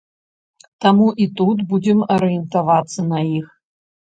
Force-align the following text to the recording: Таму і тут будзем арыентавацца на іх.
Таму 0.85 1.07
і 1.25 1.27
тут 1.41 1.61
будзем 1.73 1.99
арыентавацца 2.17 2.99
на 3.11 3.19
іх. 3.37 3.47